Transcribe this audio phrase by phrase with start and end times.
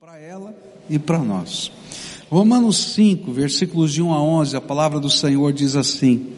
[0.00, 0.54] para ela
[0.90, 1.70] e para nós.
[2.30, 6.28] Romanos 5, versículos de 1 a 11, a palavra do Senhor diz assim: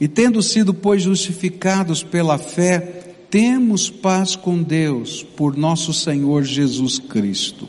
[0.00, 6.98] E tendo sido, pois, justificados pela fé, temos paz com Deus por nosso Senhor Jesus
[6.98, 7.68] Cristo,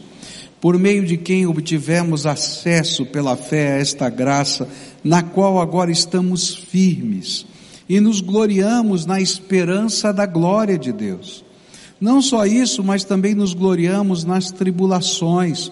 [0.62, 4.70] por meio de quem obtivemos acesso pela fé a esta graça,
[5.04, 7.46] na qual agora estamos firmes
[7.90, 11.44] e nos gloriamos na esperança da glória de Deus.
[12.00, 15.70] Não só isso, mas também nos gloriamos nas tribulações,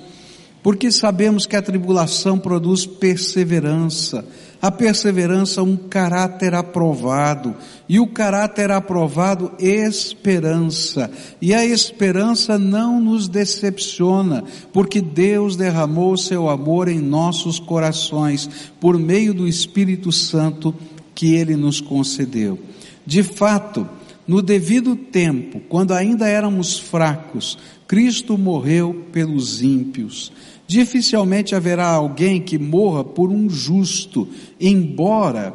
[0.62, 4.26] porque sabemos que a tribulação produz perseverança,
[4.62, 7.56] a perseverança um caráter aprovado,
[7.88, 11.10] e o caráter aprovado esperança,
[11.42, 18.50] e a esperança não nos decepciona, porque Deus derramou seu amor em nossos corações
[18.82, 20.76] por meio do Espírito Santo
[21.16, 22.60] que ele nos concedeu.
[23.06, 23.88] De fato,
[24.28, 30.32] no devido tempo, quando ainda éramos fracos, Cristo morreu pelos ímpios.
[30.68, 34.28] Dificilmente haverá alguém que morra por um justo,
[34.60, 35.54] embora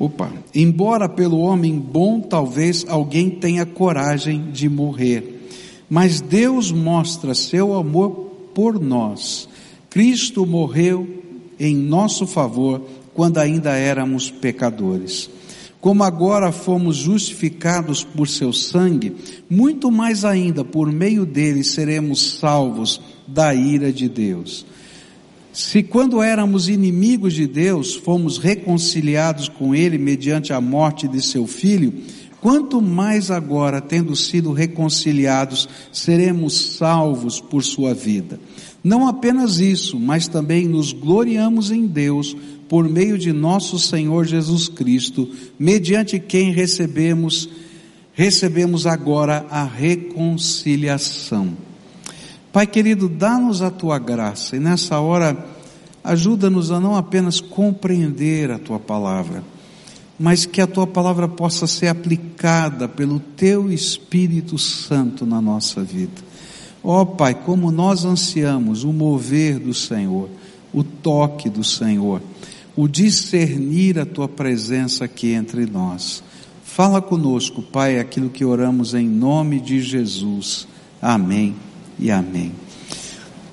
[0.00, 5.46] Opa, embora pelo homem bom talvez alguém tenha coragem de morrer.
[5.90, 9.46] Mas Deus mostra seu amor por nós.
[9.90, 11.06] Cristo morreu
[11.58, 12.80] em nosso favor
[13.12, 15.28] quando ainda éramos pecadores.
[15.80, 19.16] Como agora fomos justificados por seu sangue,
[19.48, 24.66] muito mais ainda por meio dele seremos salvos da ira de Deus.
[25.52, 31.46] Se quando éramos inimigos de Deus, fomos reconciliados com ele mediante a morte de seu
[31.46, 31.94] filho,
[32.40, 38.38] quanto mais agora, tendo sido reconciliados, seremos salvos por sua vida.
[38.84, 42.36] Não apenas isso, mas também nos gloriamos em Deus
[42.70, 47.50] por meio de nosso Senhor Jesus Cristo, mediante quem recebemos
[48.14, 51.56] recebemos agora a reconciliação.
[52.52, 55.36] Pai querido, dá-nos a tua graça e nessa hora
[56.04, 59.42] ajuda-nos a não apenas compreender a tua palavra,
[60.16, 66.22] mas que a tua palavra possa ser aplicada pelo teu Espírito Santo na nossa vida.
[66.84, 70.28] Ó oh, Pai, como nós ansiamos o mover do Senhor,
[70.72, 72.22] o toque do Senhor
[72.80, 76.22] o discernir a tua presença aqui entre nós.
[76.64, 80.66] Fala conosco, Pai, aquilo que oramos em nome de Jesus.
[81.02, 81.54] Amém
[81.98, 82.52] e amém.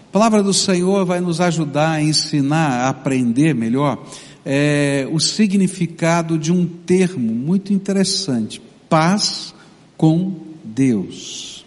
[0.07, 4.01] A palavra do Senhor vai nos ajudar a ensinar, a aprender melhor,
[4.45, 9.53] é, o significado de um termo muito interessante: paz
[9.97, 11.66] com Deus.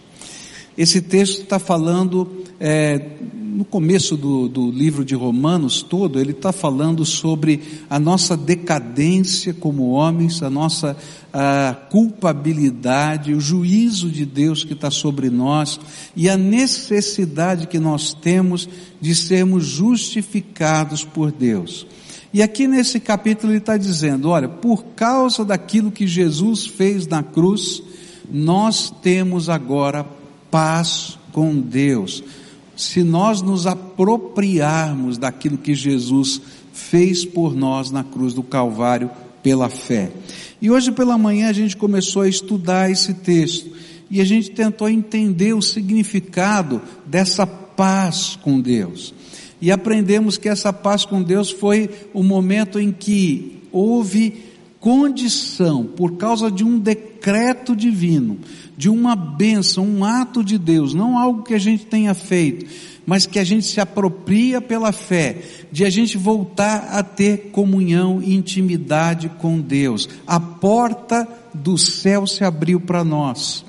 [0.78, 3.18] Esse texto está falando é,
[3.60, 7.60] no começo do, do livro de Romanos todo, ele está falando sobre
[7.90, 10.96] a nossa decadência como homens, a nossa
[11.30, 15.78] a culpabilidade, o juízo de Deus que está sobre nós
[16.16, 18.66] e a necessidade que nós temos
[18.98, 21.86] de sermos justificados por Deus.
[22.32, 27.22] E aqui nesse capítulo ele está dizendo, olha, por causa daquilo que Jesus fez na
[27.22, 27.82] cruz,
[28.32, 30.06] nós temos agora
[30.50, 32.24] paz com Deus
[32.80, 36.40] se nós nos apropriarmos daquilo que Jesus
[36.72, 39.10] fez por nós na cruz do Calvário
[39.42, 40.10] pela fé.
[40.62, 43.70] E hoje pela manhã a gente começou a estudar esse texto
[44.10, 49.14] e a gente tentou entender o significado dessa paz com Deus.
[49.60, 54.49] E aprendemos que essa paz com Deus foi o momento em que houve
[54.80, 58.38] condição, por causa de um decreto divino,
[58.76, 62.64] de uma bênção, um ato de Deus, não algo que a gente tenha feito,
[63.04, 68.22] mas que a gente se apropria pela fé, de a gente voltar a ter comunhão
[68.22, 70.08] e intimidade com Deus.
[70.26, 73.64] A porta do céu se abriu para nós.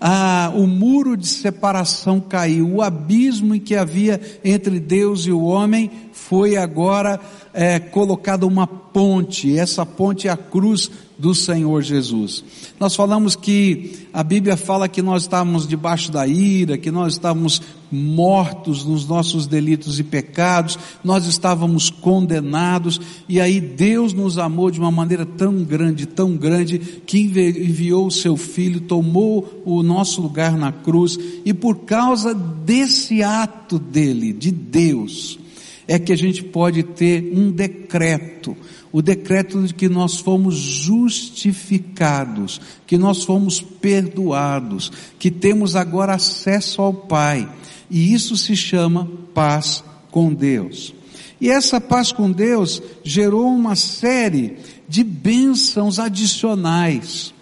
[0.00, 5.90] Ah, o muro de separação caiu, o abismo que havia entre Deus e o homem
[6.28, 7.20] foi agora
[7.52, 12.42] é, colocada uma ponte, essa ponte é a cruz do Senhor Jesus.
[12.80, 17.60] Nós falamos que a Bíblia fala que nós estávamos debaixo da ira, que nós estávamos
[17.90, 24.80] mortos nos nossos delitos e pecados, nós estávamos condenados, e aí Deus nos amou de
[24.80, 30.56] uma maneira tão grande, tão grande, que enviou o seu Filho, tomou o nosso lugar
[30.56, 35.38] na cruz, e por causa desse ato dele, de Deus,
[35.86, 38.56] é que a gente pode ter um decreto,
[38.90, 46.80] o decreto de que nós fomos justificados, que nós fomos perdoados, que temos agora acesso
[46.80, 47.48] ao Pai.
[47.90, 50.94] E isso se chama paz com Deus.
[51.40, 54.56] E essa paz com Deus gerou uma série
[54.88, 57.33] de bênçãos adicionais.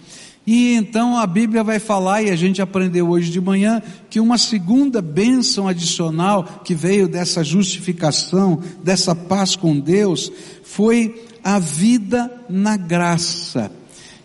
[0.46, 3.80] E então a Bíblia vai falar, e a gente aprendeu hoje de manhã,
[4.10, 10.32] que uma segunda bênção adicional que veio dessa justificação, dessa paz com Deus,
[10.64, 13.70] foi a vida na graça.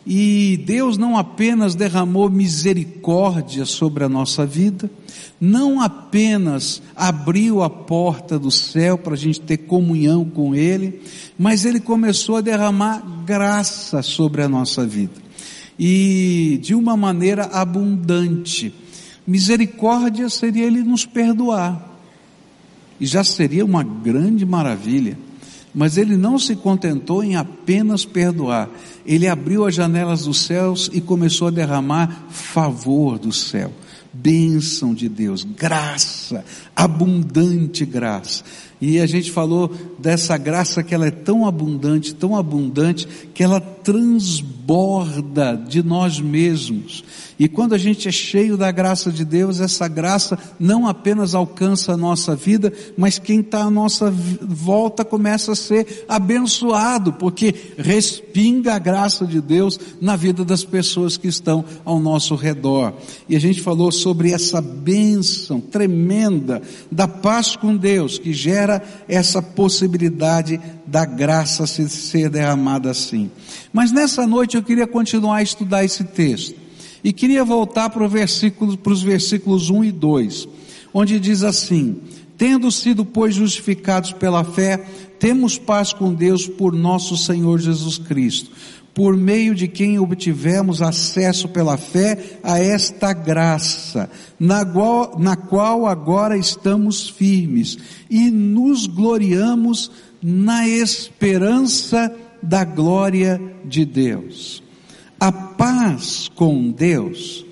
[0.09, 4.89] E Deus não apenas derramou misericórdia sobre a nossa vida,
[5.39, 11.01] não apenas abriu a porta do céu para a gente ter comunhão com Ele,
[11.37, 15.26] mas Ele começou a derramar graça sobre a nossa vida
[15.77, 18.73] e de uma maneira abundante.
[19.25, 21.87] Misericórdia seria Ele nos perdoar,
[22.99, 25.17] e já seria uma grande maravilha.
[25.75, 28.67] Mas ele não se contentou em apenas perdoar,
[29.05, 33.71] ele abriu as janelas dos céus e começou a derramar favor do céu,
[34.11, 36.43] bênção de Deus, graça,
[36.75, 38.43] abundante graça.
[38.81, 43.61] E a gente falou dessa graça que ela é tão abundante, tão abundante, que ela
[43.61, 44.56] transborda
[45.67, 47.03] de nós mesmos.
[47.39, 51.93] E quando a gente é cheio da graça de Deus, essa graça não apenas alcança
[51.93, 54.11] a nossa vida, mas quem está à nossa
[54.41, 61.15] volta começa a ser abençoado, porque respinga a graça de Deus na vida das pessoas
[61.15, 62.93] que estão ao nosso redor.
[63.29, 66.61] E a gente falou sobre essa bênção tremenda
[66.91, 73.29] da paz com Deus, que gera essa possibilidade da graça ser derramada assim.
[73.73, 76.55] Mas nessa noite eu queria continuar a estudar esse texto.
[77.03, 80.47] E queria voltar para, versículo, para os versículos 1 e 2,
[80.93, 82.01] onde diz assim:
[82.37, 84.83] Tendo sido, pois, justificados pela fé,
[85.19, 88.51] temos paz com Deus por nosso Senhor Jesus Cristo,
[88.93, 94.09] por meio de quem obtivemos acesso pela fé a esta graça,
[94.39, 97.77] na qual, na qual agora estamos firmes
[98.09, 99.91] e nos gloriamos
[100.21, 104.63] na esperança da glória de Deus.
[105.19, 107.45] A paz com Deus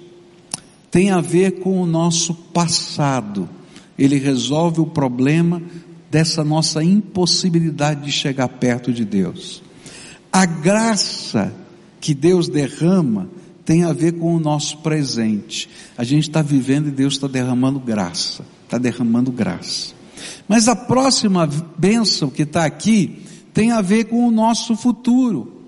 [0.92, 3.50] tem a ver com o nosso passado.
[3.98, 5.62] Ele resolve o problema
[6.12, 9.64] dessa nossa impossibilidade de chegar perto de Deus.
[10.32, 11.54] A graça
[12.00, 13.28] que Deus derrama
[13.66, 15.68] tem a ver com o nosso presente.
[15.98, 19.95] A gente está vivendo e Deus está derramando graça, está derramando graça.
[20.48, 23.24] Mas a próxima bênção que está aqui
[23.54, 25.62] tem a ver com o nosso futuro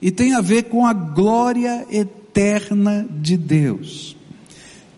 [0.00, 4.16] e tem a ver com a glória eterna de Deus.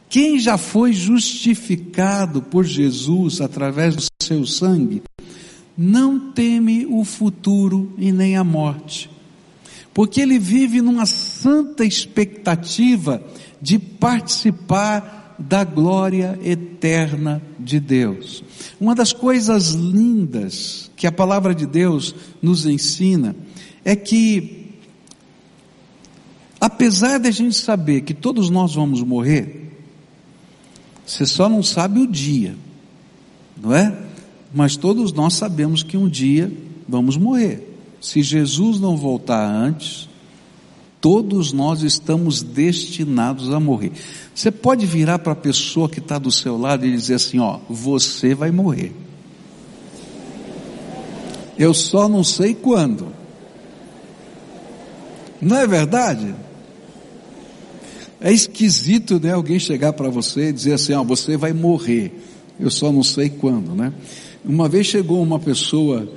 [0.08, 5.02] Quem já foi justificado por Jesus através do seu sangue,
[5.76, 9.08] não teme o futuro e nem a morte,
[9.94, 13.22] porque ele vive numa santa expectativa
[13.62, 18.44] de participar da glória eterna de Deus.
[18.80, 23.34] Uma das coisas lindas que a palavra de Deus nos ensina
[23.84, 24.60] é que
[26.60, 29.72] Apesar de a gente saber que todos nós vamos morrer,
[31.06, 32.54] você só não sabe o dia,
[33.60, 33.98] não é?
[34.52, 36.52] Mas todos nós sabemos que um dia
[36.86, 37.66] vamos morrer.
[37.98, 40.06] Se Jesus não voltar antes,
[41.00, 43.92] todos nós estamos destinados a morrer.
[44.40, 47.58] Você pode virar para a pessoa que está do seu lado e dizer assim: Ó,
[47.68, 48.90] você vai morrer.
[51.58, 53.08] Eu só não sei quando.
[55.42, 56.34] Não é verdade?
[58.18, 59.34] É esquisito, né?
[59.34, 62.10] Alguém chegar para você e dizer assim, ah, você vai morrer.
[62.58, 63.92] Eu só não sei quando, né?
[64.42, 66.08] Uma vez chegou uma pessoa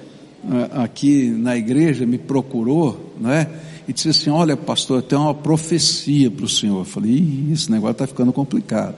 [0.49, 3.49] ah, aqui na igreja, me procurou, né?
[3.87, 6.79] E disse assim, olha pastor, eu tenho uma profecia para o senhor.
[6.79, 8.95] Eu falei, esse negócio está ficando complicado.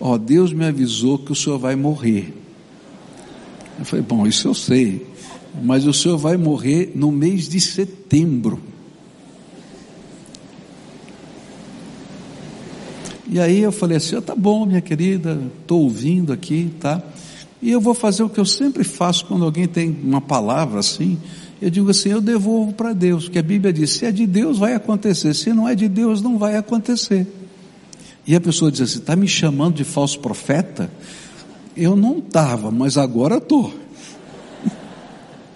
[0.00, 2.34] Ó, Deus me avisou que o senhor vai morrer.
[3.78, 5.06] Eu falei, bom, isso eu sei.
[5.62, 8.60] Mas o senhor vai morrer no mês de setembro.
[13.30, 17.02] E aí eu falei assim, oh, tá bom, minha querida, estou ouvindo aqui, tá?
[17.62, 21.18] E eu vou fazer o que eu sempre faço quando alguém tem uma palavra assim,
[21.64, 24.58] eu digo assim, eu devolvo para Deus, porque a Bíblia diz, se é de Deus
[24.58, 27.26] vai acontecer, se não é de Deus não vai acontecer.
[28.26, 30.90] E a pessoa diz assim, está me chamando de falso profeta?
[31.74, 33.72] Eu não estava, mas agora estou.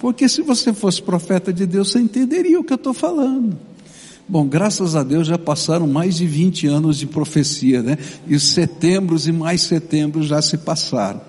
[0.01, 3.59] Porque se você fosse profeta de Deus, você entenderia o que eu estou falando.
[4.27, 7.99] Bom, graças a Deus já passaram mais de 20 anos de profecia, né?
[8.27, 11.21] E os setembros e mais setembros já se passaram.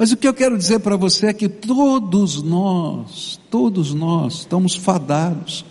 [0.00, 4.74] Mas o que eu quero dizer para você é que todos nós, todos nós estamos
[4.74, 5.62] fadados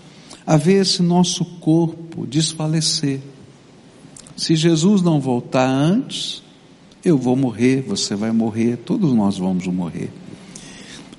[0.45, 3.21] a ver esse nosso corpo desfalecer.
[4.37, 6.43] Se Jesus não voltar antes,
[7.03, 10.11] eu vou morrer, você vai morrer, todos nós vamos morrer.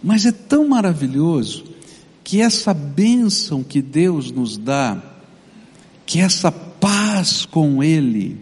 [0.00, 1.64] Mas é tão maravilhoso
[2.22, 5.02] que essa bênção que Deus nos dá,
[6.06, 8.38] que essa paz com Ele,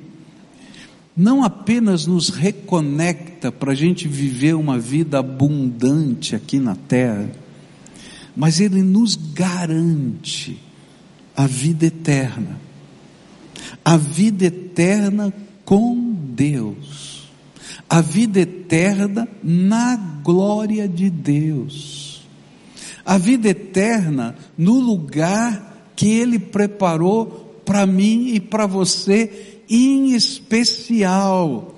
[1.18, 7.28] não apenas nos reconecta para a gente viver uma vida abundante aqui na terra,
[8.36, 10.62] mas Ele nos garante
[11.36, 12.60] a vida eterna.
[13.84, 15.34] A vida eterna
[15.64, 17.28] com Deus.
[17.90, 22.22] A vida eterna na glória de Deus.
[23.04, 31.74] A vida eterna no lugar que Ele preparou para mim e para você em especial,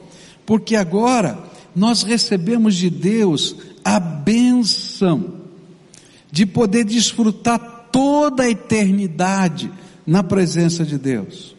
[0.47, 1.38] porque agora
[1.75, 5.40] nós recebemos de Deus a benção
[6.30, 9.70] de poder desfrutar toda a eternidade
[10.06, 11.56] na presença de Deus.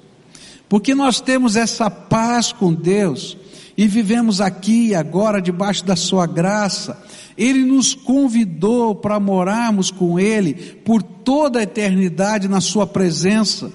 [0.70, 3.38] Porque nós temos essa paz com Deus
[3.78, 7.02] e vivemos aqui e agora debaixo da sua graça.
[7.38, 13.72] Ele nos convidou para morarmos com Ele por toda a eternidade na Sua presença.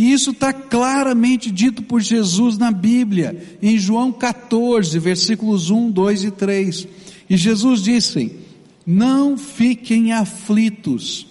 [0.00, 6.24] E isso está claramente dito por Jesus na Bíblia, em João 14, versículos 1, 2
[6.24, 6.88] e 3.
[7.28, 8.34] E Jesus disse:
[8.86, 11.26] Não fiquem aflitos,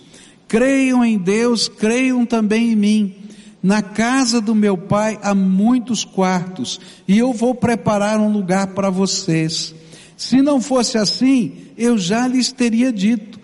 [0.48, 3.16] creiam em Deus, creiam também em mim.
[3.64, 8.92] Na casa do meu pai há muitos quartos, e eu vou preparar um lugar para
[8.92, 9.74] vocês.
[10.16, 13.39] Se não fosse assim, eu já lhes teria dito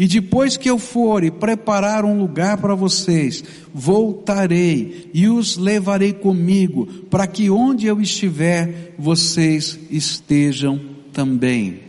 [0.00, 6.14] e depois que eu for e preparar um lugar para vocês, voltarei e os levarei
[6.14, 10.80] comigo, para que onde eu estiver, vocês estejam
[11.12, 11.80] também.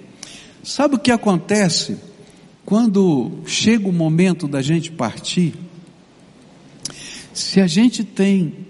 [0.62, 1.96] Sabe o que acontece
[2.66, 5.54] quando chega o momento da gente partir?
[7.34, 8.68] Se a gente tem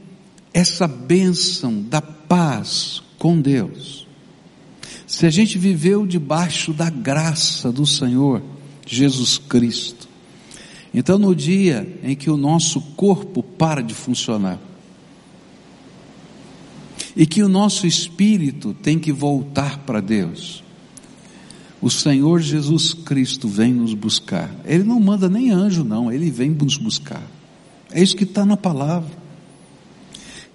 [0.53, 4.05] essa bênção da paz com Deus,
[5.07, 8.43] se a gente viveu debaixo da graça do Senhor,
[8.85, 10.07] Jesus Cristo.
[10.93, 14.59] Então, no dia em que o nosso corpo para de funcionar,
[17.15, 20.63] e que o nosso espírito tem que voltar para Deus,
[21.81, 24.53] o Senhor Jesus Cristo vem nos buscar.
[24.65, 27.23] Ele não manda nem anjo, não, ele vem nos buscar.
[27.91, 29.09] É isso que está na palavra.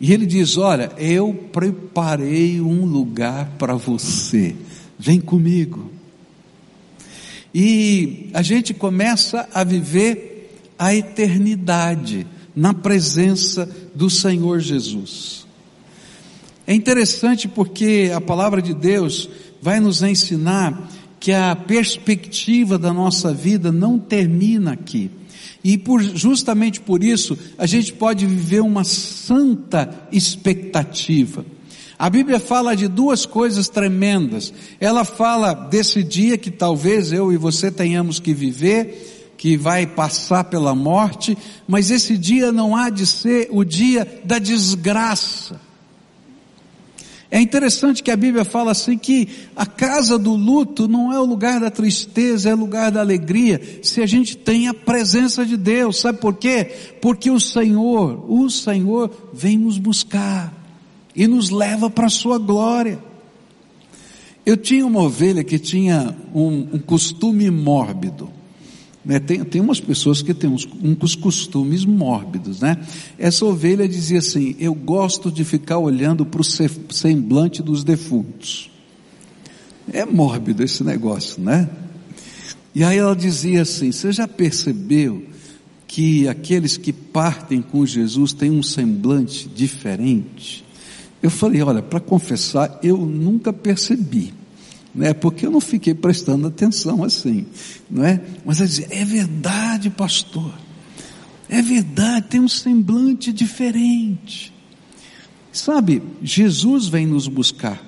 [0.01, 4.55] E ele diz: Olha, eu preparei um lugar para você,
[4.99, 5.91] vem comigo.
[7.59, 15.47] E a gente começa a viver a eternidade na presença do Senhor Jesus.
[16.67, 19.31] É interessante porque a palavra de Deus
[19.63, 20.87] vai nos ensinar
[21.19, 25.11] que a perspectiva da nossa vida não termina aqui.
[25.65, 31.43] E por, justamente por isso, a gente pode viver uma santa expectativa.
[31.99, 34.53] A Bíblia fala de duas coisas tremendas.
[34.79, 40.45] Ela fala desse dia que talvez eu e você tenhamos que viver, que vai passar
[40.45, 41.37] pela morte,
[41.67, 45.59] mas esse dia não há de ser o dia da desgraça.
[47.31, 51.25] É interessante que a Bíblia fala assim que a casa do luto não é o
[51.25, 55.57] lugar da tristeza, é o lugar da alegria, se a gente tem a presença de
[55.57, 55.99] Deus.
[55.99, 56.73] Sabe por quê?
[57.01, 60.56] Porque o Senhor, o Senhor vem nos buscar
[61.17, 62.99] e nos leva para a sua glória.
[64.45, 68.31] Eu tinha uma ovelha que tinha um, um costume mórbido.
[69.05, 69.19] Né?
[69.19, 72.77] Tem, tem umas pessoas que têm uns, uns costumes mórbidos, né?
[73.19, 78.71] Essa ovelha dizia assim: Eu gosto de ficar olhando para o semblante dos defuntos.
[79.93, 81.69] É mórbido esse negócio, né?
[82.75, 85.25] E aí ela dizia assim: Você já percebeu
[85.87, 90.67] que aqueles que partem com Jesus têm um semblante diferente?
[91.23, 94.33] Eu falei, olha, para confessar, eu nunca percebi,
[94.95, 95.15] né?
[95.15, 97.47] Porque eu não fiquei prestando atenção assim,
[97.91, 98.21] não é?
[98.45, 100.53] Mas ela dizia, é verdade, pastor.
[101.49, 104.53] É verdade, tem um semblante diferente.
[105.53, 107.83] Sabe, Jesus vem nos buscar.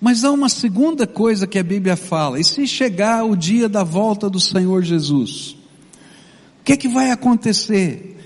[0.00, 3.82] Mas há uma segunda coisa que a Bíblia fala, e se chegar o dia da
[3.82, 5.56] volta do Senhor Jesus,
[6.60, 8.17] o que é que vai acontecer?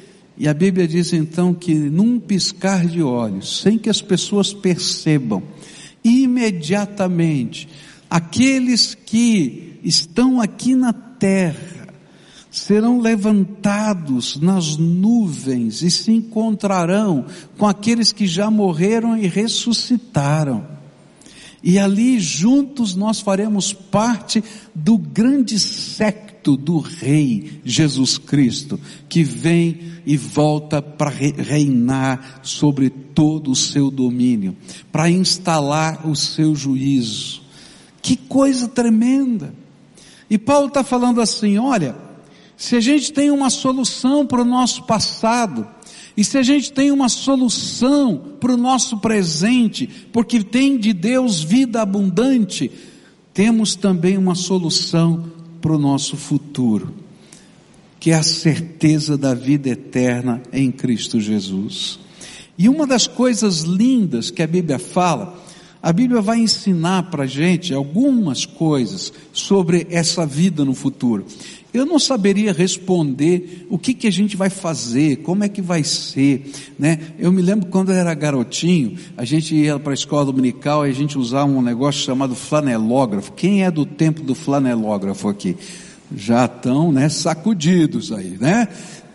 [0.43, 5.41] E a Bíblia diz então que num piscar de olhos, sem que as pessoas percebam,
[6.03, 7.69] imediatamente,
[8.11, 11.87] aqueles que estão aqui na terra
[12.51, 17.25] serão levantados nas nuvens e se encontrarão
[17.57, 20.67] com aqueles que já morreram e ressuscitaram.
[21.63, 24.43] E ali juntos nós faremos parte
[24.75, 25.61] do grande
[26.51, 34.57] do Rei Jesus Cristo, que vem e volta para reinar sobre todo o seu domínio,
[34.91, 37.43] para instalar o seu juízo.
[38.03, 39.55] Que coisa tremenda!
[40.29, 41.95] E Paulo está falando assim: olha,
[42.57, 45.67] se a gente tem uma solução para o nosso passado,
[46.17, 51.43] E se a gente tem uma solução para o nosso presente, porque tem de Deus
[51.43, 52.71] vida abundante,
[53.33, 55.25] temos também uma solução
[55.63, 56.93] para o nosso futuro,
[57.99, 62.01] que é a certeza da vida eterna em Cristo Jesus.
[62.59, 65.41] E uma das coisas lindas que a Bíblia fala,
[65.81, 71.25] a Bíblia vai ensinar para a gente algumas coisas sobre essa vida no futuro.
[71.73, 75.83] Eu não saberia responder o que, que a gente vai fazer, como é que vai
[75.83, 76.99] ser, né?
[77.19, 80.91] Eu me lembro quando eu era garotinho, a gente ia para a escola dominical e
[80.91, 83.33] a gente usava um negócio chamado flanelógrafo.
[83.33, 85.57] Quem é do tempo do flanelógrafo aqui?
[86.15, 88.69] Já estão, né, sacudidos aí, né?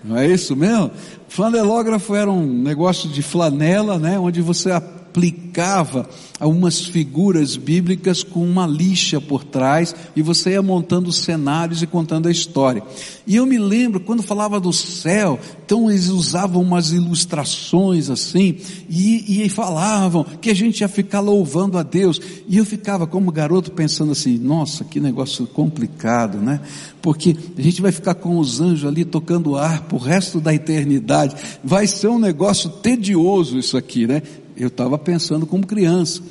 [0.04, 0.90] Não é isso mesmo?
[1.28, 4.72] Flanelógrafo era um negócio de flanela, né, onde você
[5.08, 6.08] aplicava
[6.40, 12.28] algumas figuras bíblicas com uma lixa por trás e você ia montando cenários e contando
[12.28, 12.84] a história.
[13.26, 19.44] E eu me lembro quando falava do céu, então eles usavam umas ilustrações assim e,
[19.44, 22.22] e falavam que a gente ia ficar louvando a Deus.
[22.48, 26.62] E eu ficava como garoto pensando assim: nossa, que negócio complicado, né?
[27.02, 31.36] Porque a gente vai ficar com os anjos ali tocando ar o resto da eternidade.
[31.64, 34.22] Vai ser um negócio tedioso isso aqui, né?
[34.58, 36.22] Eu estava pensando como criança.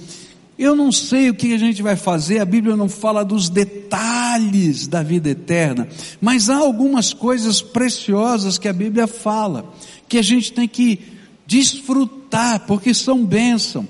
[0.59, 4.87] Eu não sei o que a gente vai fazer, a Bíblia não fala dos detalhes
[4.87, 5.87] da vida eterna,
[6.19, 9.71] mas há algumas coisas preciosas que a Bíblia fala,
[10.09, 10.99] que a gente tem que
[11.47, 13.87] desfrutar, porque são bênçãos.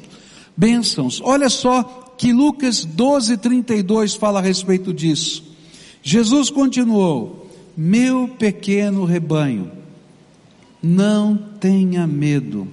[0.57, 1.21] Bênçãos.
[1.23, 5.45] Olha só que Lucas 12, 32 fala a respeito disso.
[6.03, 9.71] Jesus continuou: Meu pequeno rebanho,
[10.83, 12.67] não tenha medo,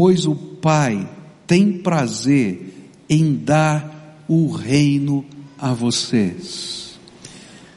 [0.00, 1.06] pois o Pai
[1.46, 5.22] tem prazer em dar o reino
[5.58, 6.98] a vocês.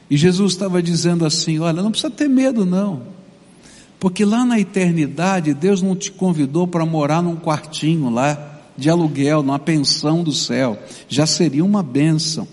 [0.08, 3.02] E Jesus estava dizendo assim: olha, não precisa ter medo, não.
[4.00, 9.42] Porque lá na eternidade, Deus não te convidou para morar num quartinho lá, de aluguel,
[9.42, 10.78] numa pensão do céu.
[11.06, 12.48] Já seria uma bênção.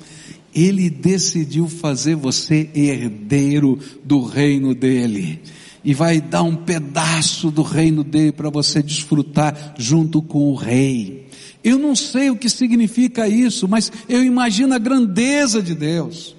[0.53, 5.39] Ele decidiu fazer você herdeiro do reino dele
[5.83, 11.27] e vai dar um pedaço do reino dele para você desfrutar junto com o rei.
[11.63, 16.35] Eu não sei o que significa isso, mas eu imagino a grandeza de Deus.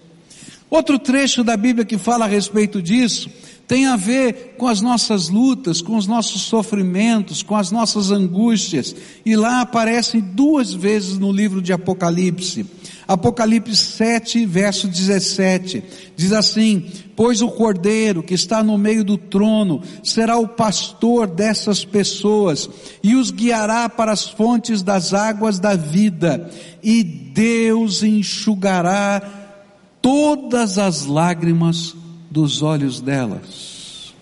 [0.68, 3.30] Outro trecho da Bíblia que fala a respeito disso
[3.68, 8.94] tem a ver com as nossas lutas, com os nossos sofrimentos, com as nossas angústias.
[9.24, 12.66] E lá aparecem duas vezes no livro de Apocalipse.
[13.06, 15.82] Apocalipse 7, verso 17,
[16.16, 21.84] diz assim: Pois o cordeiro que está no meio do trono será o pastor dessas
[21.84, 22.70] pessoas
[23.02, 26.50] e os guiará para as fontes das águas da vida,
[26.82, 29.20] e Deus enxugará
[30.00, 31.94] todas as lágrimas
[32.30, 34.14] dos olhos delas.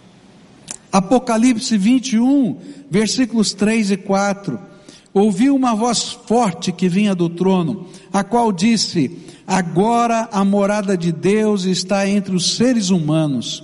[0.90, 2.58] Apocalipse 21,
[2.90, 4.69] versículos 3 e 4.
[5.12, 11.10] Ouvi uma voz forte que vinha do trono, a qual disse: Agora a morada de
[11.12, 13.62] Deus está entre os seres humanos.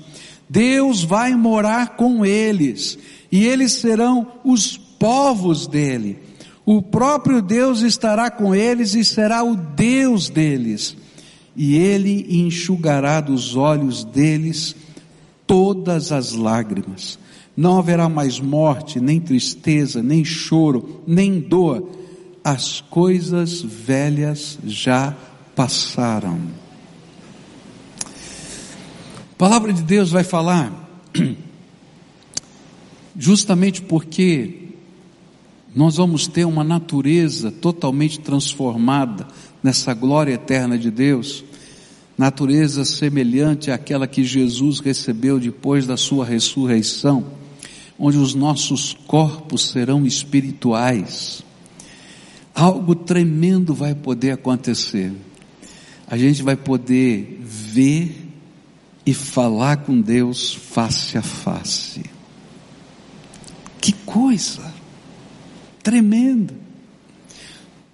[0.48, 2.98] Deus vai morar com eles,
[3.30, 6.18] e eles serão os povos dele.
[6.64, 10.96] O próprio Deus estará com eles e será o Deus deles
[11.56, 14.76] e ele enxugará dos olhos deles
[15.46, 17.18] todas as lágrimas.
[17.56, 21.88] Não haverá mais morte, nem tristeza, nem choro, nem dor.
[22.44, 25.16] As coisas velhas já
[25.54, 26.38] passaram.
[29.32, 30.72] A palavra de Deus vai falar
[33.18, 34.66] justamente porque
[35.74, 39.26] nós vamos ter uma natureza totalmente transformada
[39.62, 41.44] nessa glória eterna de Deus,
[42.16, 47.26] natureza semelhante àquela que Jesus recebeu depois da sua ressurreição,
[47.98, 51.42] onde os nossos corpos serão espirituais.
[52.54, 55.12] Algo tremendo vai poder acontecer.
[56.06, 58.26] A gente vai poder ver
[59.04, 62.04] e falar com Deus face a face.
[63.80, 64.74] Que coisa
[65.82, 66.54] tremenda!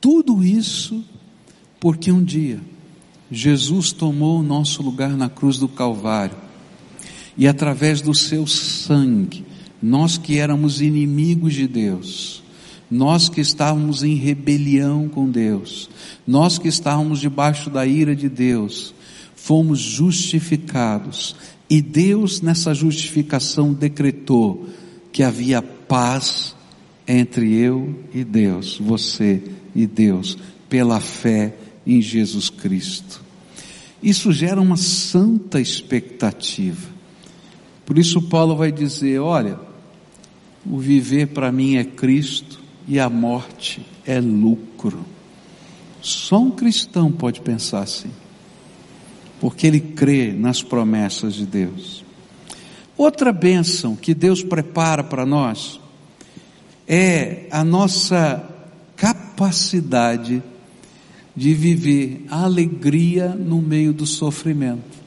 [0.01, 1.05] Tudo isso
[1.79, 2.61] porque um dia
[3.31, 6.37] Jesus tomou o nosso lugar na cruz do Calvário
[7.37, 9.45] e através do seu sangue,
[9.83, 12.43] nós que éramos inimigos de Deus,
[12.91, 15.91] nós que estávamos em rebelião com Deus,
[16.27, 18.95] nós que estávamos debaixo da ira de Deus,
[19.35, 21.35] fomos justificados
[21.69, 24.69] e Deus nessa justificação decretou
[25.11, 26.55] que havia paz
[27.09, 29.43] entre eu e Deus, você
[29.75, 31.55] e Deus, pela fé
[31.87, 33.23] em Jesus Cristo.
[34.03, 36.89] Isso gera uma santa expectativa.
[37.85, 39.59] Por isso Paulo vai dizer, olha,
[40.65, 45.05] o viver para mim é Cristo e a morte é lucro.
[46.01, 48.11] Só um cristão pode pensar assim,
[49.41, 52.05] porque ele crê nas promessas de Deus.
[52.97, 55.81] Outra bênção que Deus prepara para nós
[56.87, 58.49] é a nossa
[58.97, 60.43] capacidade
[61.35, 65.02] de viver a alegria no meio do sofrimento.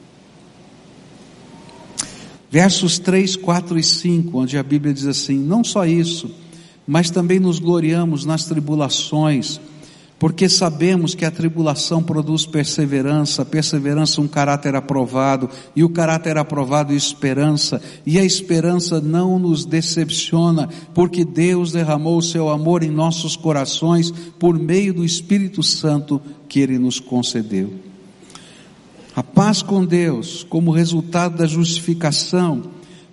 [2.50, 6.30] Versos 3, 4 e 5, onde a Bíblia diz assim: Não só isso,
[6.86, 9.60] mas também nos gloriamos nas tribulações,
[10.18, 16.94] porque sabemos que a tribulação produz perseverança, perseverança um caráter aprovado, e o caráter aprovado
[16.94, 23.34] esperança, e a esperança não nos decepciona, porque Deus derramou o seu amor em nossos
[23.36, 27.95] corações por meio do Espírito Santo que ele nos concedeu.
[29.16, 32.64] A paz com Deus, como resultado da justificação,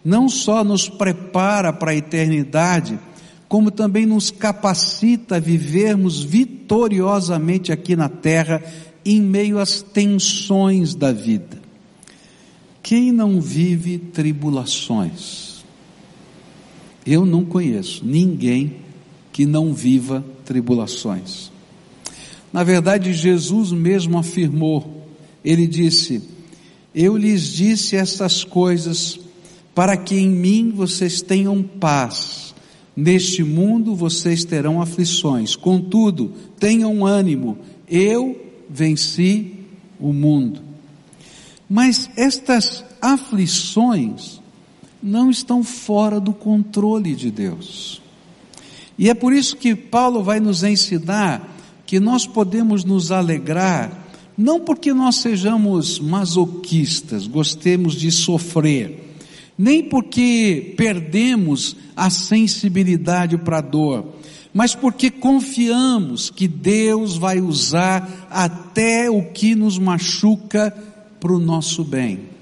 [0.03, 2.99] não só nos prepara para a eternidade,
[3.47, 8.61] como também nos capacita a vivermos vitoriosamente aqui na terra,
[9.05, 11.61] em meio às tensões da vida.
[12.81, 15.63] Quem não vive tribulações?
[17.05, 18.75] Eu não conheço ninguém
[19.31, 21.49] que não viva tribulações.
[22.51, 25.02] Na verdade, Jesus mesmo afirmou,
[25.43, 26.21] ele disse:
[26.93, 29.19] Eu lhes disse estas coisas
[29.73, 32.53] para que em mim vocês tenham paz.
[32.95, 37.57] Neste mundo vocês terão aflições, contudo, tenham ânimo,
[37.89, 39.51] eu venci
[39.99, 40.61] o mundo.
[41.67, 44.39] Mas estas aflições
[45.01, 48.01] não estão fora do controle de Deus.
[48.97, 51.51] E é por isso que Paulo vai nos ensinar
[51.85, 54.02] que nós podemos nos alegrar,
[54.37, 59.15] não porque nós sejamos masoquistas, gostemos de sofrer,
[59.57, 64.05] nem porque perdemos a sensibilidade para a dor,
[64.53, 70.75] mas porque confiamos que Deus vai usar até o que nos machuca
[71.19, 72.33] para o nosso bem.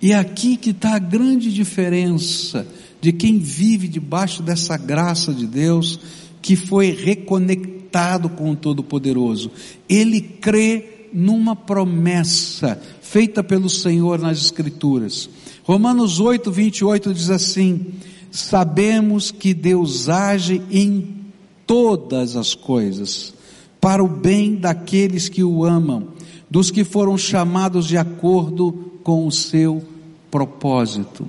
[0.00, 2.66] E é aqui que está a grande diferença
[3.00, 5.98] de quem vive debaixo dessa graça de Deus,
[6.40, 7.81] que foi reconectado
[8.28, 9.50] com o Todo-Poderoso.
[9.88, 15.28] Ele crê numa promessa feita pelo Senhor nas Escrituras.
[15.64, 17.86] Romanos 8, 28 diz assim:
[18.30, 21.22] Sabemos que Deus age em
[21.66, 23.34] todas as coisas,
[23.80, 26.08] para o bem daqueles que o amam,
[26.50, 29.82] dos que foram chamados de acordo com o seu
[30.30, 31.26] propósito.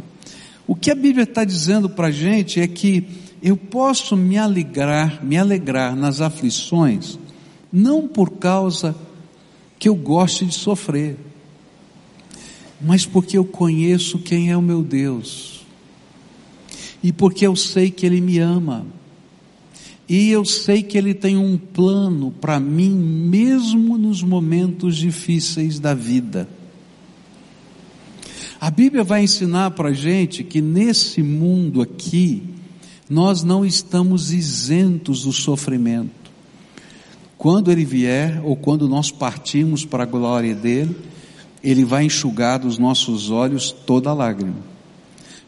[0.66, 3.06] O que a Bíblia está dizendo para a gente é que
[3.44, 7.20] eu posso me alegrar, me alegrar nas aflições,
[7.70, 8.96] não por causa
[9.78, 11.18] que eu goste de sofrer,
[12.80, 15.66] mas porque eu conheço quem é o meu Deus,
[17.04, 18.88] e porque eu sei que Ele me ama,
[20.08, 25.94] e eu sei que Ele tem um plano para mim, mesmo nos momentos difíceis da
[25.94, 26.48] vida.
[28.62, 32.53] A Bíblia vai ensinar para a gente que nesse mundo aqui,
[33.10, 36.32] nós não estamos isentos do sofrimento.
[37.38, 40.96] Quando ele vier, ou quando nós partimos para a glória dele,
[41.64, 44.74] ele vai enxugar dos nossos olhos toda lágrima.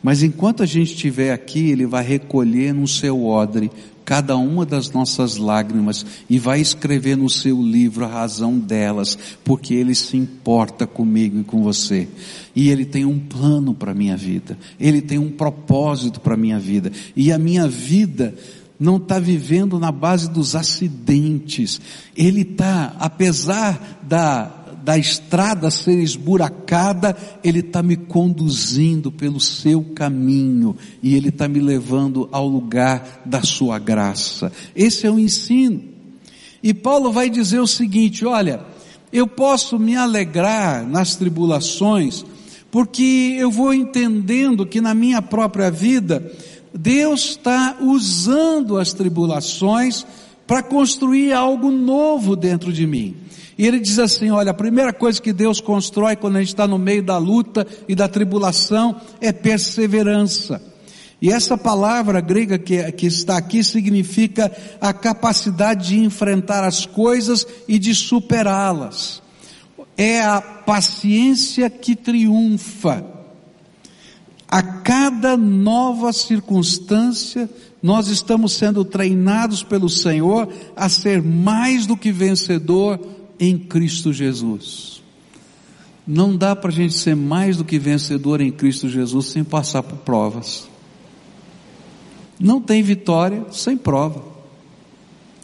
[0.06, 3.72] Mas enquanto a gente estiver aqui, Ele vai recolher no seu odre
[4.06, 9.74] cada uma das nossas lágrimas e vai escrever no seu livro a razão delas, porque
[9.74, 12.08] Ele se importa comigo e com você.
[12.56, 16.38] E Ele tem um plano para a minha vida, Ele tem um propósito para a
[16.38, 18.36] minha vida, e a minha vida
[18.80, 21.82] não está vivendo na base dos acidentes,
[22.16, 30.78] Ele está, apesar da da estrada ser esburacada, Ele está me conduzindo pelo seu caminho
[31.02, 34.52] e Ele está me levando ao lugar da sua graça.
[34.76, 35.82] Esse é o ensino.
[36.62, 38.64] E Paulo vai dizer o seguinte: olha,
[39.12, 42.24] eu posso me alegrar nas tribulações,
[42.70, 46.32] porque eu vou entendendo que na minha própria vida,
[46.72, 50.06] Deus está usando as tribulações
[50.46, 53.25] para construir algo novo dentro de mim.
[53.58, 56.68] E ele diz assim: olha, a primeira coisa que Deus constrói quando a gente está
[56.68, 60.62] no meio da luta e da tribulação é perseverança.
[61.22, 67.48] E essa palavra grega que, que está aqui significa a capacidade de enfrentar as coisas
[67.68, 69.24] e de superá-las.
[69.98, 73.06] É a paciência que triunfa.
[74.48, 77.50] A cada nova circunstância,
[77.82, 83.00] nós estamos sendo treinados pelo Senhor a ser mais do que vencedor
[83.40, 85.02] em Cristo Jesus.
[86.08, 89.82] Não dá para a gente ser mais do que vencedor em Cristo Jesus sem passar
[89.82, 90.68] por provas.
[92.40, 94.24] Não tem vitória sem prova.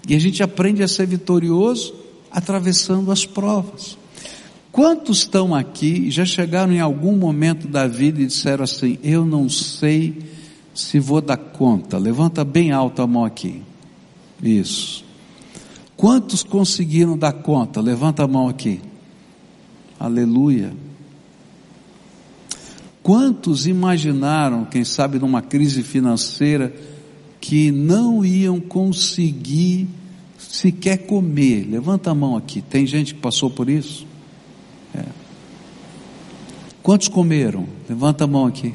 [0.08, 1.94] E a gente aprende a ser vitorioso
[2.32, 3.98] atravessando as provas.
[4.72, 9.50] Quantos estão aqui já chegaram em algum momento da vida e disseram assim: Eu não
[9.50, 10.18] sei
[10.74, 11.98] se vou dar conta?
[11.98, 13.62] Levanta bem alto a mão aqui.
[14.42, 15.04] Isso.
[16.02, 17.80] Quantos conseguiram dar conta?
[17.80, 18.82] Levanta a mão aqui.
[20.00, 20.74] Aleluia.
[23.04, 26.74] Quantos imaginaram, quem sabe numa crise financeira,
[27.40, 29.88] que não iam conseguir
[30.40, 31.68] sequer comer?
[31.70, 32.64] Levanta a mão aqui.
[32.64, 34.08] Tem gente que passou por isso?
[34.96, 35.06] É.
[36.82, 37.68] Quantos comeram?
[37.88, 38.74] Levanta a mão aqui.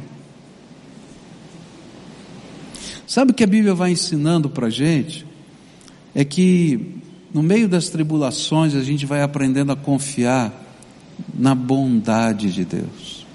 [3.04, 5.26] Sabe o que a Bíblia vai ensinando para a gente?
[6.14, 7.02] É que
[7.36, 10.50] no meio das tribulações a gente vai aprendendo a confiar
[11.34, 13.26] na bondade de Deus.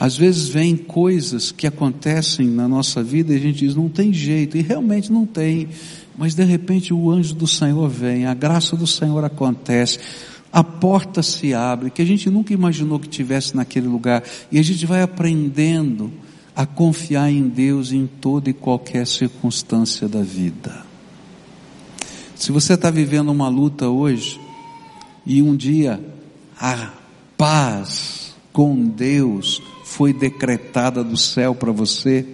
[0.00, 4.10] Às vezes vem coisas que acontecem na nossa vida e a gente diz, não tem
[4.10, 5.68] jeito, e realmente não tem,
[6.16, 9.98] mas de repente o anjo do Senhor vem, a graça do Senhor acontece,
[10.50, 14.62] a porta se abre, que a gente nunca imaginou que tivesse naquele lugar, e a
[14.62, 16.10] gente vai aprendendo
[16.56, 20.87] a confiar em Deus em toda e qualquer circunstância da vida.
[22.38, 24.40] Se você está vivendo uma luta hoje,
[25.26, 26.00] e um dia
[26.56, 26.92] a
[27.36, 32.24] paz com Deus foi decretada do céu para você,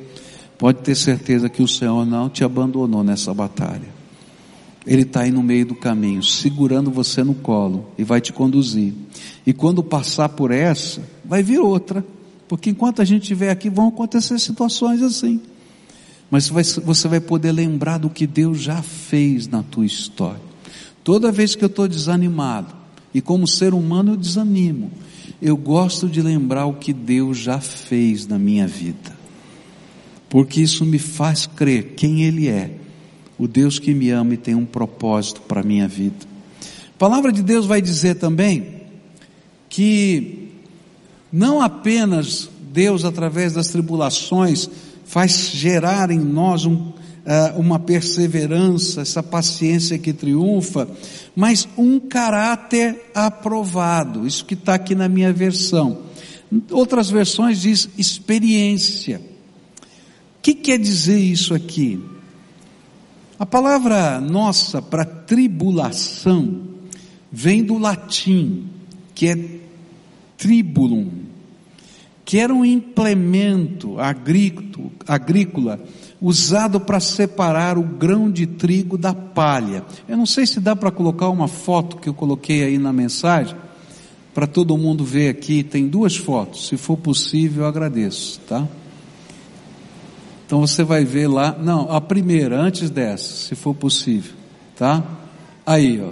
[0.58, 3.88] pode ter certeza que o Senhor não te abandonou nessa batalha.
[4.86, 8.92] Ele está aí no meio do caminho, segurando você no colo e vai te conduzir.
[9.46, 12.04] E quando passar por essa, vai vir outra,
[12.46, 15.40] porque enquanto a gente estiver aqui vão acontecer situações assim.
[16.30, 20.40] Mas você vai poder lembrar do que Deus já fez na tua história.
[21.04, 22.74] Toda vez que eu estou desanimado,
[23.12, 24.90] e como ser humano eu desanimo,
[25.40, 29.16] eu gosto de lembrar o que Deus já fez na minha vida,
[30.28, 32.78] porque isso me faz crer quem Ele é,
[33.38, 36.26] o Deus que me ama e tem um propósito para a minha vida.
[36.94, 38.82] A palavra de Deus vai dizer também
[39.68, 40.48] que
[41.32, 44.70] não apenas Deus, através das tribulações,
[45.04, 46.92] faz gerar em nós um, uh,
[47.58, 50.88] uma perseverança, essa paciência que triunfa,
[51.34, 54.26] mas um caráter aprovado.
[54.26, 56.02] Isso que está aqui na minha versão.
[56.70, 59.20] Outras versões diz experiência.
[60.38, 62.02] O que quer dizer isso aqui?
[63.38, 66.62] A palavra nossa para tribulação
[67.32, 68.68] vem do latim,
[69.14, 69.36] que é
[70.36, 71.23] tribulum,
[72.24, 73.96] que era um implemento
[75.06, 75.78] agrícola
[76.20, 79.84] usado para separar o grão de trigo da palha.
[80.08, 83.54] Eu não sei se dá para colocar uma foto que eu coloquei aí na mensagem,
[84.32, 85.62] para todo mundo ver aqui.
[85.62, 88.66] Tem duas fotos, se for possível, eu agradeço, tá?
[90.46, 94.32] Então você vai ver lá, não, a primeira, antes dessa, se for possível,
[94.76, 95.02] tá?
[95.66, 96.10] Aí, ó.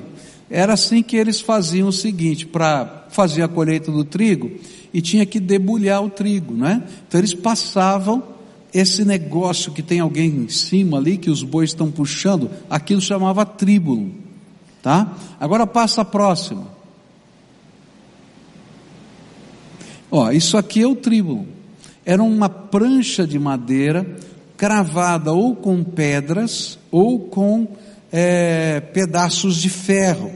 [0.50, 4.50] Era assim que eles faziam o seguinte, para fazer a colheita do trigo,
[4.92, 6.82] e tinha que debulhar o trigo, né?
[7.06, 8.22] Então eles passavam
[8.72, 13.44] esse negócio que tem alguém em cima ali, que os bois estão puxando, aquilo chamava
[13.44, 14.10] tríbulo,
[14.82, 15.16] tá?
[15.38, 16.66] Agora passa a próxima.
[20.10, 21.46] Ó, isso aqui é o tríbulo.
[22.04, 24.06] Era uma prancha de madeira
[24.56, 27.66] cravada ou com pedras ou com
[28.12, 30.30] é, pedaços de ferro.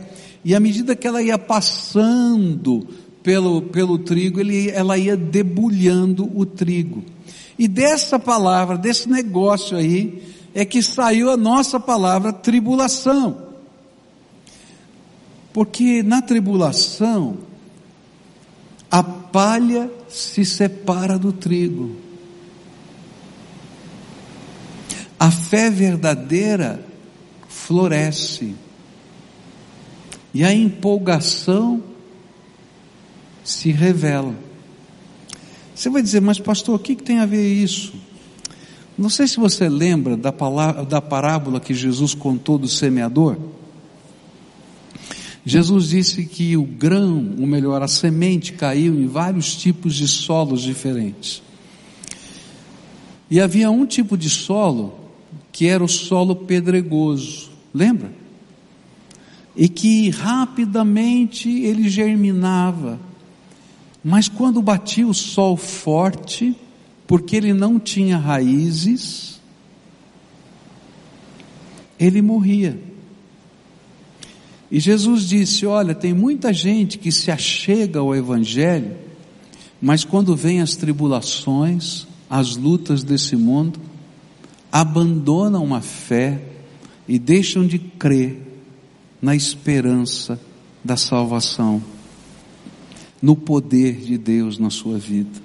[0.45, 2.87] E à medida que ela ia passando
[3.27, 7.03] pelo, pelo trigo, ele, ela ia debulhando o trigo.
[7.59, 10.23] E dessa palavra, desse negócio aí,
[10.55, 13.37] é que saiu a nossa palavra tribulação.
[15.53, 17.39] Porque na tribulação,
[18.89, 21.97] a palha se separa do trigo.
[25.19, 26.81] A fé verdadeira
[27.49, 28.55] floresce.
[30.33, 31.96] E a empolgação
[33.47, 34.35] se revela.
[35.73, 37.95] Você vai dizer, mas pastor, o que, que tem a ver isso?
[38.99, 43.37] Não sei se você lembra da, palavra, da parábola que Jesus contou do semeador.
[45.45, 50.63] Jesus disse que o grão, ou melhor, a semente caiu em vários tipos de solos
[50.63, 51.41] diferentes.
[53.31, 54.99] E havia um tipo de solo
[55.53, 58.13] que era o solo pedregoso, lembra?
[59.55, 62.99] E que rapidamente ele germinava,
[64.09, 66.57] mas quando batia o sol forte,
[67.09, 69.41] porque ele não tinha raízes,
[71.99, 72.81] ele morria.
[74.71, 78.97] E Jesus disse: Olha, tem muita gente que se achega ao Evangelho,
[79.83, 83.81] mas quando vem as tribulações, as lutas desse mundo,
[84.71, 86.41] abandonam uma fé
[87.09, 88.41] e deixam de crer
[89.21, 90.41] na esperança
[90.85, 91.83] da salvação,
[93.21, 95.41] no poder de Deus na sua vida.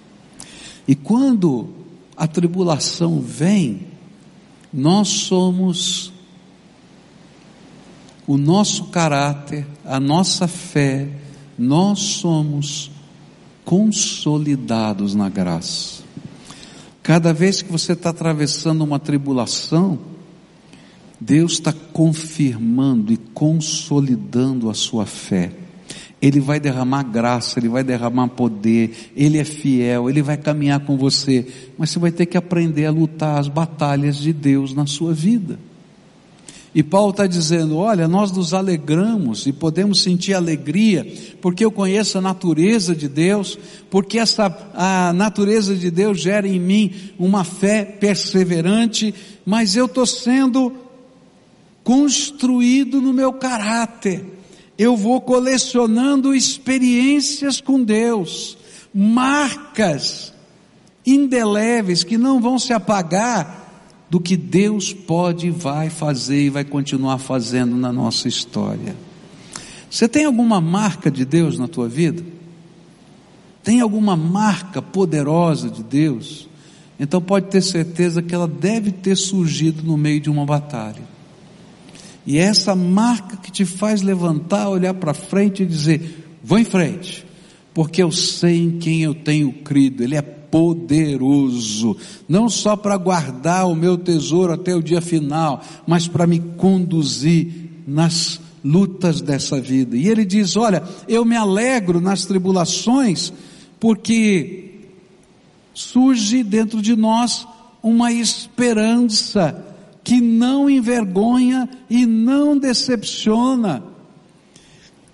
[0.87, 1.69] E quando
[2.15, 3.87] a tribulação vem,
[4.73, 6.11] nós somos
[8.27, 11.09] o nosso caráter, a nossa fé,
[11.57, 12.91] nós somos
[13.65, 16.03] consolidados na graça.
[17.03, 19.99] Cada vez que você está atravessando uma tribulação,
[21.19, 25.51] Deus está confirmando e consolidando a sua fé.
[26.21, 30.95] Ele vai derramar graça, Ele vai derramar poder, Ele é fiel, Ele vai caminhar com
[30.95, 35.13] você, mas você vai ter que aprender a lutar as batalhas de Deus na sua
[35.13, 35.57] vida.
[36.73, 41.05] E Paulo está dizendo: olha, nós nos alegramos e podemos sentir alegria,
[41.41, 43.57] porque eu conheço a natureza de Deus,
[43.89, 49.13] porque essa a natureza de Deus gera em mim uma fé perseverante,
[49.45, 50.73] mas eu estou sendo
[51.83, 54.40] construído no meu caráter.
[54.81, 58.57] Eu vou colecionando experiências com Deus,
[58.91, 60.33] marcas
[61.05, 66.63] indeléveis que não vão se apagar do que Deus pode e vai fazer e vai
[66.63, 68.95] continuar fazendo na nossa história.
[69.87, 72.23] Você tem alguma marca de Deus na tua vida?
[73.63, 76.49] Tem alguma marca poderosa de Deus?
[76.99, 81.20] Então pode ter certeza que ela deve ter surgido no meio de uma batalha.
[82.25, 86.65] E é essa marca que te faz levantar, olhar para frente e dizer: vou em
[86.65, 87.25] frente,
[87.73, 91.95] porque eu sei em quem eu tenho crido, Ele é poderoso,
[92.27, 97.71] não só para guardar o meu tesouro até o dia final, mas para me conduzir
[97.87, 99.95] nas lutas dessa vida.
[99.97, 103.31] E ele diz: Olha, eu me alegro nas tribulações,
[103.79, 104.71] porque
[105.73, 107.47] surge dentro de nós
[107.81, 109.70] uma esperança
[110.03, 113.83] que não envergonha e não decepciona.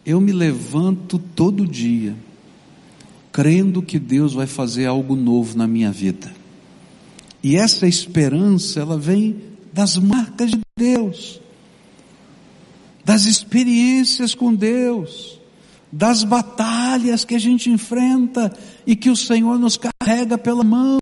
[0.05, 2.15] Eu me levanto todo dia
[3.37, 6.33] crendo que Deus vai fazer algo novo na minha vida.
[7.43, 9.35] E essa esperança, ela vem
[9.71, 11.39] das marcas de Deus,
[13.05, 15.39] das experiências com Deus,
[15.91, 18.51] das batalhas que a gente enfrenta
[18.87, 20.97] e que o Senhor nos carrega pela mão.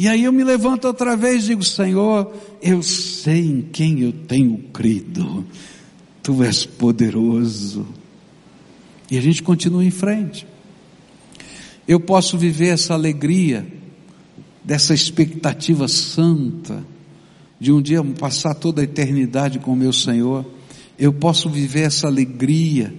[0.00, 2.32] E aí eu me levanto outra vez e digo: Senhor,
[2.62, 5.44] eu sei em quem eu tenho crido,
[6.22, 7.86] Tu és poderoso.
[9.10, 10.46] E a gente continua em frente
[11.90, 13.66] eu posso viver essa alegria,
[14.62, 16.84] dessa expectativa santa,
[17.58, 20.46] de um dia passar toda a eternidade com o meu Senhor.
[20.96, 22.94] Eu posso viver essa alegria,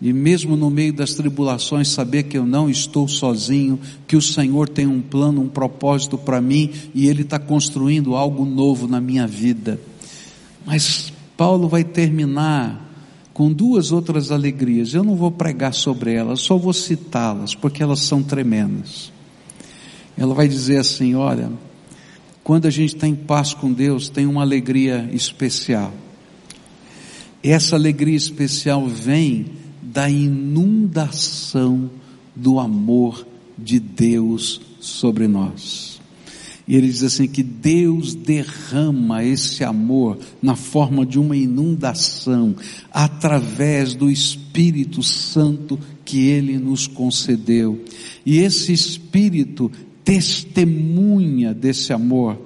[0.00, 4.68] de mesmo no meio das tribulações, saber que eu não estou sozinho, que o Senhor
[4.68, 9.26] tem um plano, um propósito para mim e Ele está construindo algo novo na minha
[9.26, 9.80] vida.
[10.64, 12.86] Mas Paulo vai terminar
[13.32, 14.94] com duas outras alegrias.
[14.94, 19.12] Eu não vou pregar sobre elas, só vou citá-las, porque elas são tremendas.
[20.16, 21.50] Ela vai dizer assim: olha,
[22.44, 25.92] quando a gente está em paz com Deus, tem uma alegria especial.
[27.42, 31.90] Essa alegria especial vem da inundação
[32.34, 35.98] do amor de Deus sobre nós.
[36.68, 42.54] E ele diz assim que Deus derrama esse amor na forma de uma inundação
[42.92, 47.82] através do Espírito Santo que ele nos concedeu.
[48.24, 49.72] E esse Espírito
[50.04, 52.38] testemunha desse amor.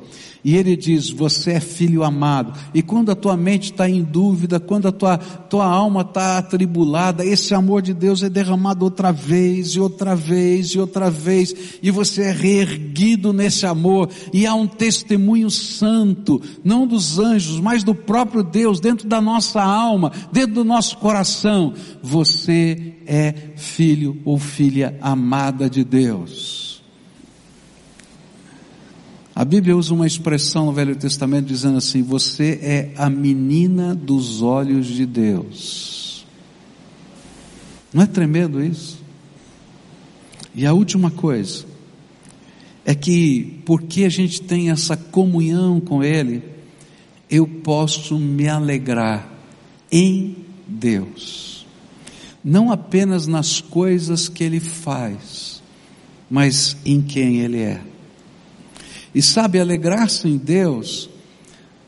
[0.44, 2.58] E ele diz: Você é filho amado.
[2.74, 7.24] E quando a tua mente está em dúvida, quando a tua, tua alma está atribulada,
[7.24, 11.54] esse amor de Deus é derramado outra vez, e outra vez, e outra vez.
[11.82, 14.08] E você é reerguido nesse amor.
[14.32, 19.62] E há um testemunho santo, não dos anjos, mas do próprio Deus, dentro da nossa
[19.62, 21.72] alma, dentro do nosso coração.
[22.02, 26.61] Você é filho ou filha amada de Deus.
[29.34, 34.42] A Bíblia usa uma expressão no Velho Testamento dizendo assim: Você é a menina dos
[34.42, 36.26] olhos de Deus.
[37.92, 39.00] Não é tremendo isso?
[40.54, 41.64] E a última coisa
[42.84, 46.42] é que, porque a gente tem essa comunhão com Ele,
[47.30, 49.30] eu posso me alegrar
[49.90, 51.66] em Deus,
[52.44, 55.62] não apenas nas coisas que Ele faz,
[56.30, 57.91] mas em quem Ele é.
[59.14, 61.10] E sabe, alegrar-se em Deus,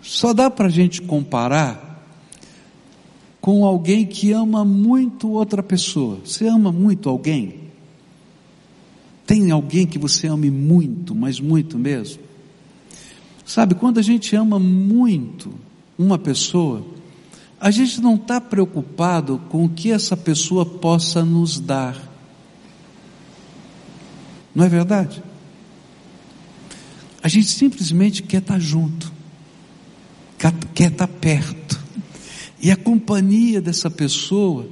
[0.03, 1.85] só dá para a gente comparar
[3.41, 6.19] com alguém que ama muito outra pessoa.
[6.25, 7.61] Você ama muito alguém?
[9.27, 12.23] Tem alguém que você ame muito, mas muito mesmo?
[13.45, 15.53] Sabe, quando a gente ama muito
[15.99, 16.85] uma pessoa,
[17.61, 21.97] a gente não está preocupado com o que essa pessoa possa nos dar.
[24.55, 25.23] Não é verdade?
[27.25, 29.11] A gente simplesmente quer estar tá junto,
[30.75, 31.83] quer estar tá perto.
[32.61, 34.69] E a companhia dessa pessoa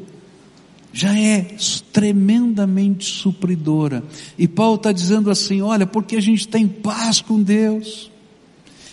[0.93, 1.57] já é
[1.95, 4.05] tremendamente supridora.
[4.37, 8.11] E Paulo está dizendo assim: olha, porque a gente tem paz com Deus,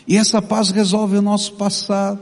[0.08, 2.22] e essa paz resolve o nosso passado,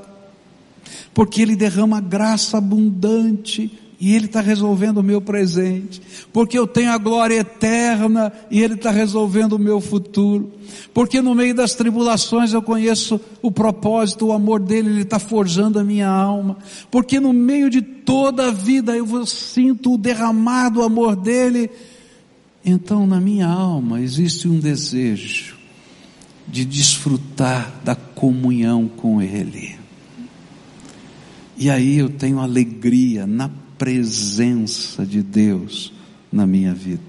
[1.14, 6.92] porque Ele derrama graça abundante e Ele está resolvendo o meu presente, porque eu tenho
[6.92, 10.52] a glória eterna e Ele está resolvendo o meu futuro,
[10.94, 15.80] porque no meio das tribulações eu conheço o propósito, o amor dEle, Ele está forjando
[15.80, 16.58] a minha alma,
[16.92, 21.70] porque no meio de toda a vida eu sinto o derramado amor dEle,
[22.64, 25.56] então na minha alma existe um desejo
[26.48, 29.76] de desfrutar da comunhão com Ele.
[31.58, 35.94] E aí eu tenho alegria na presença de Deus
[36.32, 37.02] na minha vida.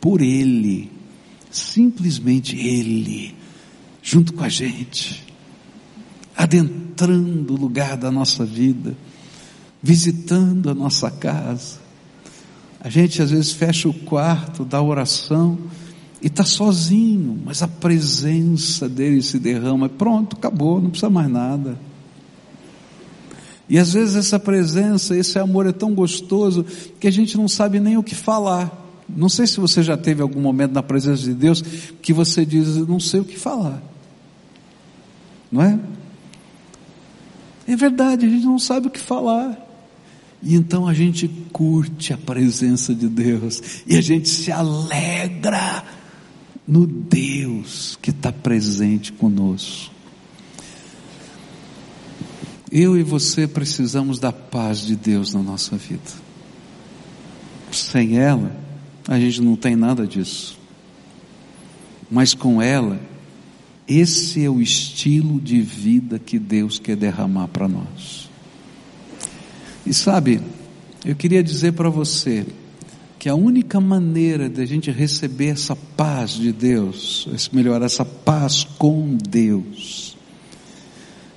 [0.00, 0.90] Por Ele,
[1.50, 3.34] simplesmente Ele,
[4.02, 5.24] junto com a gente,
[6.36, 8.96] adentrando o lugar da nossa vida,
[9.82, 11.78] visitando a nossa casa.
[12.80, 15.58] A gente às vezes fecha o quarto da oração
[16.22, 19.88] e está sozinho, mas a presença dele se derrama.
[19.88, 21.78] Pronto, acabou, não precisa mais nada.
[23.70, 26.66] E às vezes essa presença, esse amor é tão gostoso
[26.98, 28.76] que a gente não sabe nem o que falar.
[29.08, 31.62] Não sei se você já teve algum momento na presença de Deus
[32.02, 33.80] que você diz, não sei o que falar.
[35.52, 35.78] Não é?
[37.68, 39.56] É verdade, a gente não sabe o que falar.
[40.42, 45.84] E então a gente curte a presença de Deus e a gente se alegra
[46.66, 49.89] no Deus que está presente conosco.
[52.70, 56.10] Eu e você precisamos da paz de Deus na nossa vida.
[57.72, 58.56] Sem ela,
[59.08, 60.58] a gente não tem nada disso.
[62.08, 63.00] Mas com ela,
[63.88, 68.30] esse é o estilo de vida que Deus quer derramar para nós.
[69.84, 70.40] E sabe,
[71.04, 72.46] eu queria dizer para você
[73.18, 78.64] que a única maneira de a gente receber essa paz de Deus, melhor, essa paz
[78.78, 80.16] com Deus,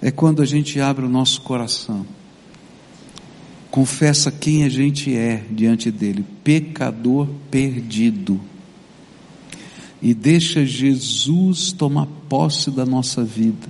[0.03, 2.05] é quando a gente abre o nosso coração,
[3.71, 8.37] confessa quem a gente é diante dele, pecador perdido,
[10.01, 13.65] e deixa Jesus tomar posse da nossa vida,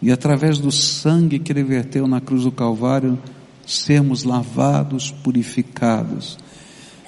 [0.00, 3.18] e através do sangue que ele verteu na cruz do Calvário,
[3.66, 6.38] sermos lavados, purificados.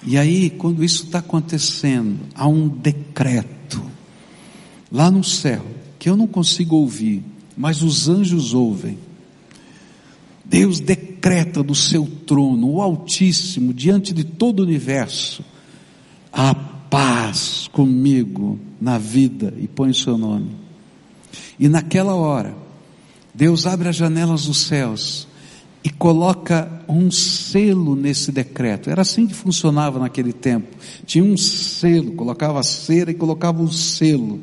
[0.07, 3.83] E aí, quando isso está acontecendo, há um decreto
[4.93, 5.65] lá no céu
[5.99, 7.25] que eu não consigo ouvir,
[7.57, 8.99] mas os anjos ouvem.
[10.45, 15.43] Deus decreta do seu trono, o Altíssimo, diante de todo o universo,
[16.33, 20.51] a paz comigo na vida e põe o seu nome.
[21.59, 22.55] E naquela hora,
[23.35, 25.27] Deus abre as janelas dos céus
[25.83, 28.91] e coloca um selo nesse decreto.
[28.91, 30.77] Era assim que funcionava naquele tempo.
[31.05, 34.41] Tinha um selo, colocava a cera e colocava um selo.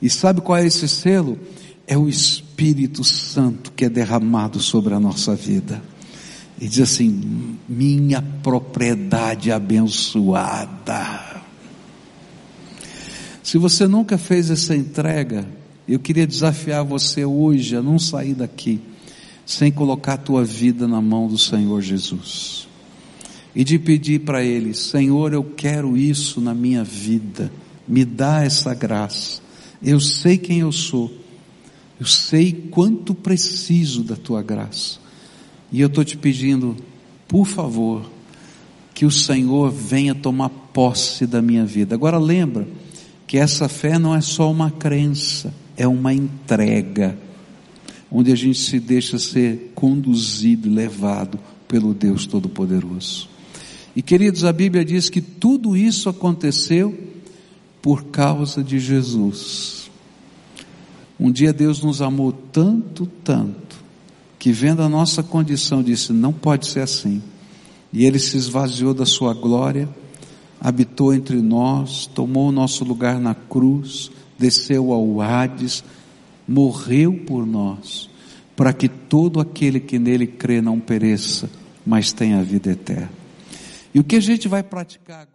[0.00, 1.38] E sabe qual é esse selo?
[1.86, 2.43] é o Espírito
[3.04, 5.82] Santo que é derramado sobre a nossa vida.
[6.60, 11.42] E diz assim: minha propriedade abençoada.
[13.42, 15.46] Se você nunca fez essa entrega,
[15.86, 18.80] eu queria desafiar você hoje a não sair daqui
[19.44, 22.66] sem colocar a tua vida na mão do Senhor Jesus.
[23.54, 27.52] E de pedir para Ele, Senhor, eu quero isso na minha vida,
[27.86, 29.40] me dá essa graça.
[29.82, 31.23] Eu sei quem eu sou
[32.00, 34.98] eu sei quanto preciso da tua graça.
[35.70, 36.76] E eu estou te pedindo,
[37.26, 38.04] por favor,
[38.92, 41.94] que o Senhor venha tomar posse da minha vida.
[41.94, 42.66] Agora lembra
[43.26, 47.18] que essa fé não é só uma crença, é uma entrega,
[48.10, 53.28] onde a gente se deixa ser conduzido, levado pelo Deus Todo-Poderoso.
[53.96, 56.96] E queridos, a Bíblia diz que tudo isso aconteceu
[57.80, 59.83] por causa de Jesus.
[61.18, 63.76] Um dia Deus nos amou tanto, tanto,
[64.38, 67.22] que vendo a nossa condição disse: não pode ser assim.
[67.92, 69.88] E Ele se esvaziou da Sua glória,
[70.60, 75.84] habitou entre nós, tomou o nosso lugar na cruz, desceu ao Hades,
[76.46, 78.10] morreu por nós,
[78.56, 81.48] para que todo aquele que nele crê não pereça,
[81.86, 83.10] mas tenha vida eterna.
[83.94, 85.33] E o que a gente vai praticar agora?